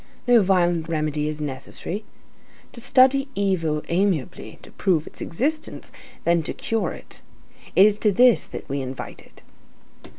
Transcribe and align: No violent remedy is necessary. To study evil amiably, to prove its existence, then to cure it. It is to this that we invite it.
No 0.27 0.41
violent 0.41 0.87
remedy 0.89 1.27
is 1.27 1.39
necessary. 1.39 2.03
To 2.73 2.81
study 2.81 3.27
evil 3.35 3.83
amiably, 3.87 4.57
to 4.63 4.71
prove 4.71 5.05
its 5.05 5.21
existence, 5.21 5.91
then 6.23 6.41
to 6.41 6.55
cure 6.55 6.91
it. 6.91 7.21
It 7.75 7.85
is 7.85 7.99
to 7.99 8.11
this 8.11 8.47
that 8.47 8.67
we 8.67 8.81
invite 8.81 9.21
it. 9.21 9.43